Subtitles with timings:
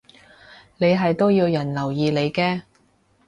[0.77, 2.63] 你係都要人留意你嘅